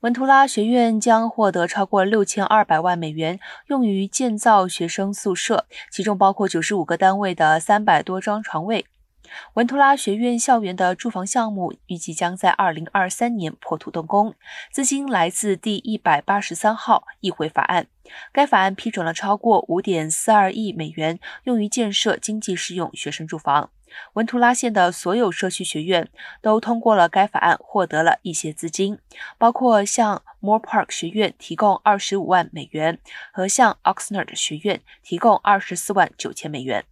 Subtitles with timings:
[0.00, 8.84] 文图拉学院将获得超过六千二百万美元，用于建造学生宿舍，其中包括九十五个单位的三百多张床位。
[9.54, 14.34] 文图拉学院校园的住房项目预计将在二零二三年破土动工，
[14.70, 17.86] 资金来自第一百八十三号议会法案。
[18.32, 23.70] 该法案批准了超过五点四二亿美元，用于建设经济适用学生住房。
[24.14, 26.08] 文图拉县的所有社区学院
[26.42, 28.98] 都通过了该法案，获得了一些资金，
[29.38, 32.98] 包括向 More Park 学院提供二十五万美元，
[33.32, 36.84] 和向 Oxnard 学院提供二十四万九千美元。